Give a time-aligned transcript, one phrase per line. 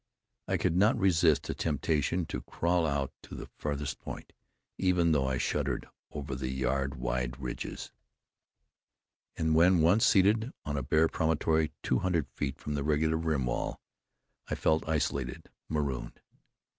[0.47, 4.33] I could not resist the temptation to crawl out to the farthest point,
[4.79, 7.91] even though I shuddered over the yard wide ridges;
[9.37, 13.45] and when once seated on a bare promontory, two hundred feet from the regular rim
[13.45, 13.79] wall,
[14.47, 16.19] I felt isolated, marooned.